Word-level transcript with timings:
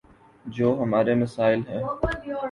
جو 0.45 0.67
ہمارے 0.81 1.13
مسائل 1.15 1.61
ہیں۔ 1.69 1.83